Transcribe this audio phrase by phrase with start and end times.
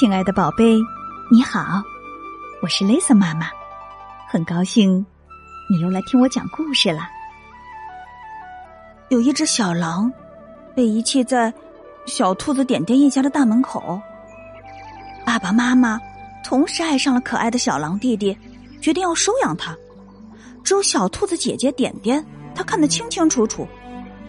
[0.00, 0.80] 亲爱的宝贝，
[1.30, 1.82] 你好，
[2.62, 3.50] 我是 Lisa 妈妈，
[4.26, 5.04] 很高兴
[5.68, 7.02] 你又来听我讲故事了。
[9.10, 10.10] 有一只小狼
[10.74, 11.52] 被遗弃在
[12.06, 14.00] 小兔子点点一家的大门口，
[15.26, 16.00] 爸爸妈妈
[16.42, 18.34] 同时爱上了可爱的小狼弟弟，
[18.80, 19.76] 决定要收养他。
[20.64, 22.24] 只有小兔子姐姐点点，
[22.54, 23.68] 她看得清清楚楚，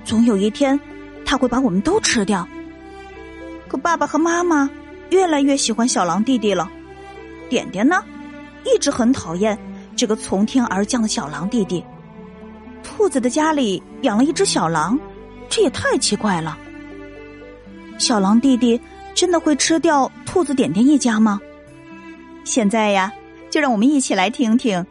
[0.03, 0.77] 总有一天
[1.23, 2.45] 他会把我们都吃掉。
[3.69, 4.69] 可爸爸和妈妈。
[5.11, 6.69] 越来越喜欢小狼弟弟了，
[7.49, 8.03] 点点呢，
[8.65, 9.57] 一直很讨厌
[9.95, 11.83] 这个从天而降的小狼弟弟。
[12.81, 14.97] 兔子的家里养了一只小狼，
[15.49, 16.57] 这也太奇怪了。
[17.97, 18.79] 小狼弟弟
[19.13, 21.39] 真的会吃掉兔子点点一家吗？
[22.43, 23.11] 现在呀，
[23.49, 24.83] 就让我们一起来听听，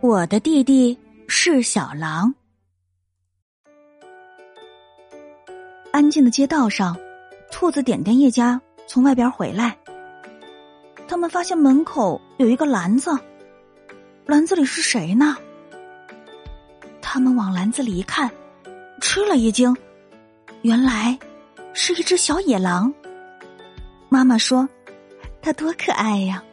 [0.00, 0.98] 我的弟弟
[1.28, 2.34] 是小狼。
[5.92, 6.96] 安静的街道上，
[7.50, 8.60] 兔子点点一家。
[8.92, 9.74] 从外边回来，
[11.08, 13.10] 他们发现门口有一个篮子，
[14.26, 15.34] 篮子里是谁呢？
[17.00, 18.30] 他们往篮子里一看，
[19.00, 19.74] 吃了一惊，
[20.60, 21.18] 原来
[21.72, 22.92] 是一只小野狼。
[24.10, 24.68] 妈妈说
[25.40, 26.44] ：“它多可爱呀！”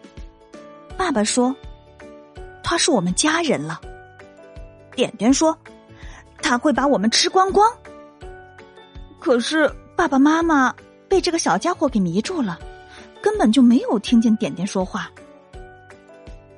[0.95, 1.53] 爸爸说
[2.63, 3.81] ：“它是我们家人了。”
[4.95, 5.59] 点点说
[6.41, 7.69] ：“他会把我们吃光光。”
[9.19, 10.73] 可是爸爸妈妈。
[11.09, 12.59] 被这个小家伙给迷住了，
[13.21, 15.11] 根本就没有听见点点说话。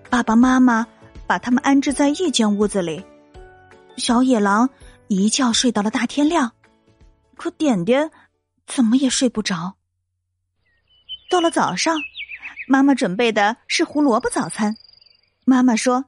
[0.09, 0.85] 爸爸妈妈
[1.25, 3.03] 把他们安置在一间屋子里，
[3.95, 4.69] 小野狼
[5.07, 6.52] 一觉睡到了大天亮，
[7.38, 8.11] 可点点
[8.67, 9.77] 怎么也睡不着。
[11.29, 11.97] 到了早上，
[12.67, 14.75] 妈妈准备的是胡萝卜早餐。
[15.45, 16.05] 妈妈说：“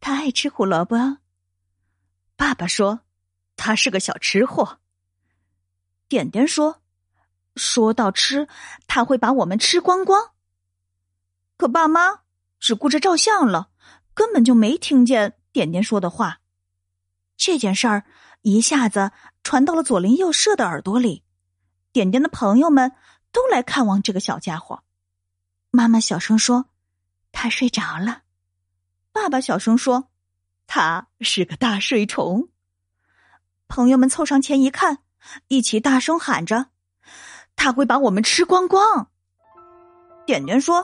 [0.00, 1.16] 他爱吃胡萝卜。”
[2.36, 3.00] 爸爸说
[3.56, 4.78] ：“他是个小吃货。”
[6.08, 6.82] 点点说。
[7.60, 8.48] 说到吃，
[8.86, 10.30] 他会把我们吃光光。
[11.58, 12.20] 可爸妈
[12.58, 13.68] 只顾着照相了，
[14.14, 16.40] 根本就没听见点点说的话。
[17.36, 18.04] 这件事儿
[18.40, 19.12] 一下子
[19.44, 21.22] 传到了左邻右舍的耳朵里，
[21.92, 22.92] 点点的朋友们
[23.30, 24.82] 都来看望这个小家伙。
[25.70, 26.66] 妈妈小声说
[27.30, 28.22] ：“他睡着了。”
[29.12, 30.08] 爸爸小声说
[30.66, 32.48] ：“他是个大睡虫。”
[33.68, 35.04] 朋友们凑上前一看，
[35.48, 36.70] 一起大声喊着。
[37.62, 39.06] 他会把我们吃光光。
[40.24, 40.82] 点点说：“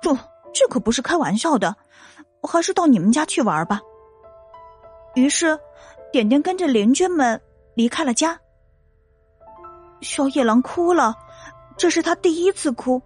[0.00, 0.16] 这
[0.54, 1.74] 这可不是开玩笑的，
[2.40, 3.80] 我还是到你们家去玩吧。”
[5.16, 5.58] 于是，
[6.12, 7.40] 点点跟着邻居们
[7.74, 8.38] 离开了家。
[10.02, 11.16] 小野狼哭了，
[11.76, 13.02] 这是他第一次哭。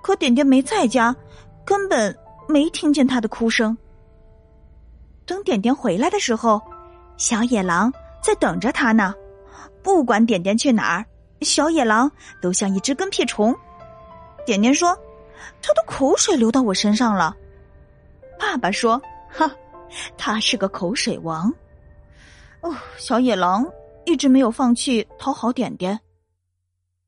[0.00, 1.12] 可点点没在家，
[1.64, 2.16] 根本
[2.48, 3.76] 没听见他的哭声。
[5.26, 6.62] 等点点回来的时候，
[7.16, 9.12] 小野狼在等着他呢。
[9.82, 11.04] 不管点点去哪儿。
[11.42, 12.10] 小野狼
[12.40, 13.54] 都像一只跟屁虫，
[14.44, 14.96] 点点说
[15.62, 17.36] ：“他的口水流到我身上了。”
[18.38, 19.50] 爸爸说：“哈，
[20.16, 21.52] 他是个口水王。”
[22.62, 23.66] 哦，小野狼
[24.04, 25.98] 一直没有放弃讨好点点，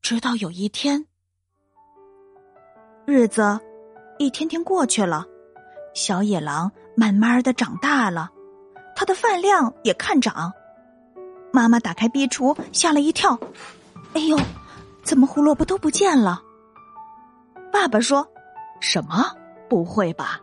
[0.01, 1.05] 直到有一天，
[3.05, 3.59] 日子
[4.17, 5.25] 一天天过去了，
[5.93, 8.29] 小野狼慢慢的长大了，
[8.95, 10.51] 他的饭量也看涨。
[11.53, 13.39] 妈妈打开壁橱，吓了一跳。
[14.15, 14.37] 哎呦，
[15.03, 16.41] 怎么胡萝卜都不见了？
[17.71, 18.25] 爸爸说
[18.79, 19.25] ：“什么？
[19.69, 20.39] 不会吧？”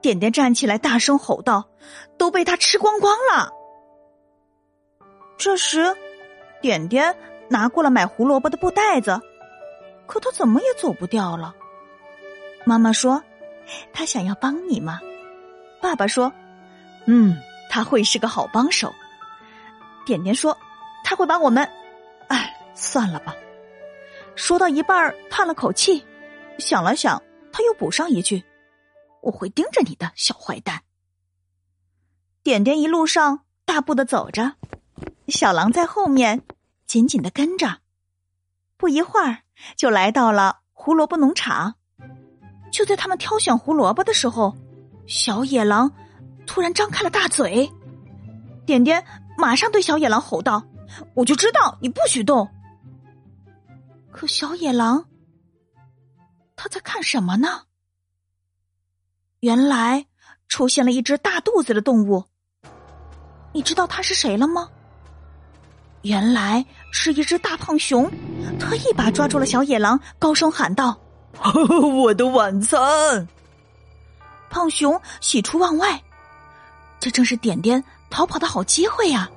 [0.00, 1.68] 点点站起来，大声吼道
[2.16, 3.50] ：“都被他吃光光了！”
[5.36, 5.94] 这时，
[6.62, 7.14] 点点
[7.50, 9.20] 拿过了买胡萝卜的布袋子，
[10.06, 11.54] 可他怎么也走不掉了。
[12.64, 13.22] 妈妈说
[13.92, 14.98] ：“他想要帮你吗？”
[15.82, 16.32] 爸爸说
[17.04, 17.36] ：“嗯，
[17.68, 18.90] 他会是个好帮手。”
[20.06, 20.56] 点点说
[21.04, 21.70] ：“他会把我们……”
[22.80, 23.36] 算了吧。
[24.34, 26.02] 说到一半叹了口气，
[26.58, 28.42] 想了想，他又补上一句
[29.20, 30.82] ：“我会盯着你的，小坏蛋。”
[32.42, 34.54] 点点一路上大步的走着，
[35.28, 36.42] 小狼在后面
[36.86, 37.80] 紧紧的跟着。
[38.78, 39.42] 不一会儿，
[39.76, 41.74] 就来到了胡萝卜农场。
[42.72, 44.56] 就在他们挑选胡萝卜的时候，
[45.06, 45.92] 小野狼
[46.46, 47.70] 突然张开了大嘴。
[48.64, 49.04] 点点
[49.36, 50.64] 马上对小野狼吼道。
[51.14, 52.48] 我就知道你不许动。
[54.12, 55.04] 可小野狼，
[56.56, 57.62] 他在看什么呢？
[59.40, 60.06] 原来
[60.48, 62.24] 出现了一只大肚子的动物。
[63.52, 64.68] 你知道它是谁了吗？
[66.02, 68.10] 原来是一只大胖熊，
[68.58, 70.98] 他一把抓住了小野狼，高声喊道
[72.02, 73.26] ：“我的晚餐！”
[74.50, 76.02] 胖熊喜出望外，
[76.98, 79.30] 这正是点点逃跑的好机会呀。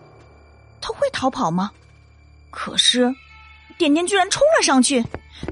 [0.81, 1.71] 他会逃跑吗？
[2.49, 3.13] 可是，
[3.77, 5.03] 点点居然冲了上去，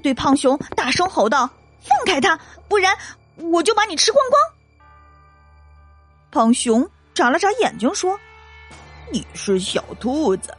[0.02, 1.50] 对胖熊大声吼道
[1.82, 2.96] ：“放开他，不然
[3.36, 4.42] 我就把你吃光光！”
[6.32, 8.18] 胖熊眨了眨眼睛说
[9.12, 10.56] ：“你是小兔子。”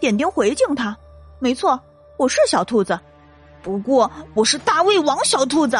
[0.00, 0.94] 点点回敬他
[1.40, 1.80] ：“没错，
[2.18, 2.98] 我是小兔子，
[3.62, 5.78] 不过我是大胃王小兔子。”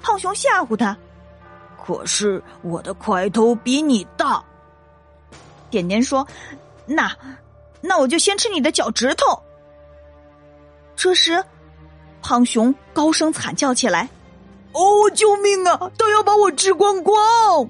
[0.00, 0.96] 胖熊吓唬他
[1.84, 4.42] ：“可是我的块头比你大。”
[5.70, 6.26] 点点说
[6.86, 7.14] ：“那，
[7.86, 9.40] 那我就先吃你的脚趾头。”
[10.96, 11.44] 这时，
[12.22, 14.08] 胖熊高声惨叫起来
[14.72, 15.90] ：“哦，救命啊！
[15.98, 17.68] 都要把我吃光光！”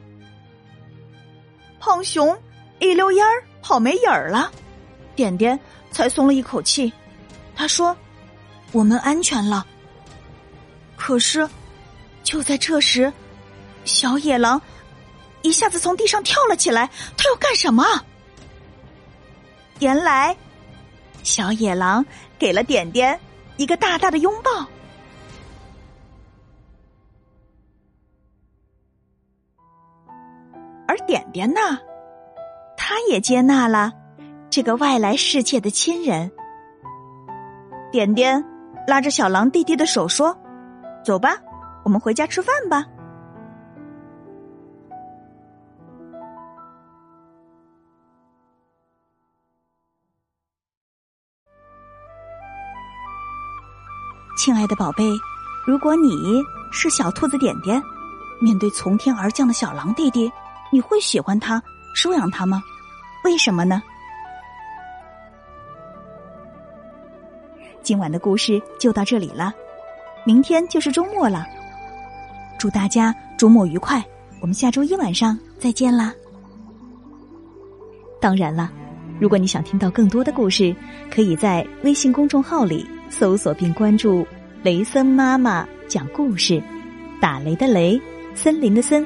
[1.81, 2.39] 胖熊
[2.79, 4.51] 一溜烟儿跑没影儿了，
[5.17, 5.59] 点点
[5.91, 6.93] 才松了一口气。
[7.57, 7.97] 他说
[8.73, 9.67] ：“我们安全了。”
[10.97, 11.49] 可是，
[12.23, 13.13] 就在这时，
[13.85, 14.61] 小野狼
[15.43, 16.89] 一下子从地上跳了起来。
[17.17, 17.85] 他要干什么？
[19.81, 20.37] 原来，
[21.23, 22.05] 小野狼。
[22.37, 23.19] 给了点点
[23.57, 24.51] 一个大大的拥抱，
[30.87, 31.61] 而点点呢，
[32.77, 33.93] 他也接纳了
[34.51, 36.31] 这个外来世界的亲人。
[37.91, 38.45] 点点
[38.87, 40.37] 拉着小狼弟弟的手说
[41.03, 41.39] ：“走吧，
[41.83, 42.85] 我们回家吃饭吧。”
[54.37, 55.05] 亲爱的宝贝，
[55.65, 56.43] 如果你
[56.73, 57.81] 是小兔子点点，
[58.41, 60.31] 面对从天而降的小狼弟弟，
[60.73, 61.63] 你会喜欢他、
[61.95, 62.61] 收养他吗？
[63.25, 63.81] 为什么呢？
[67.83, 69.53] 今晚的故事就到这里了，
[70.27, 71.47] 明天就是周末了，
[72.59, 74.05] 祝大家周末愉快！
[74.41, 76.13] 我们下周一晚上再见啦。
[78.21, 78.71] 当然了，
[79.21, 80.75] 如果你想听到更多的故事，
[81.09, 82.85] 可以在微信公众号里。
[83.09, 84.27] 搜索并关注
[84.63, 86.63] 雷森妈妈讲故事，
[87.21, 88.01] 打雷的雷，
[88.35, 89.05] 森林的森，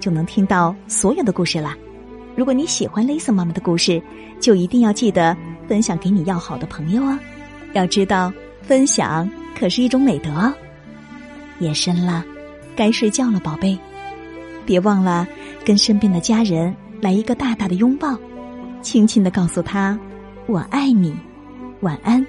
[0.00, 1.76] 就能听到所有的故事啦。
[2.36, 4.02] 如果你喜欢雷森妈妈的故事，
[4.40, 5.36] 就一定要记得
[5.68, 7.18] 分享给你要好的朋友哦。
[7.74, 8.32] 要知道，
[8.62, 9.28] 分享
[9.58, 10.52] 可是一种美德哦。
[11.60, 12.24] 夜深了，
[12.74, 13.78] 该睡觉了，宝贝，
[14.64, 15.26] 别忘了
[15.64, 18.16] 跟身边的家人来一个大大的拥抱，
[18.80, 19.98] 轻轻的告诉他
[20.46, 21.14] ：“我爱你。”
[21.80, 22.24] 晚安。